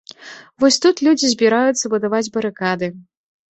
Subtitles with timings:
[0.63, 2.93] Вось тут людзі збіраюцца будаваць барыкады.